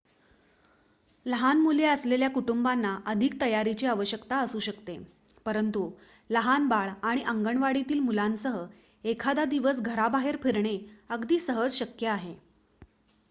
लहान 1.25 1.59
मुले 1.61 1.83
असलेल्या 1.85 2.29
कुटुंबांना 2.29 2.95
अधिक 3.05 3.33
तयारीची 3.41 3.85
आवश्यकता 3.85 4.37
असू 4.37 4.59
शकते 4.59 4.97
परंतु 5.45 5.89
लहान 6.29 6.67
बाळ 6.67 6.89
आणि 7.03 7.21
अंगणवाडीतील 7.23 7.99
मुलांसह 7.99 8.57
एखादा 9.03 9.45
दिवस 9.45 9.81
घराबाहेर 9.81 10.37
फिरणे 10.43 10.77
अगदी 11.09 11.39
सहज 11.39 11.73
शक्य 11.73 12.07
आहे 12.07 12.35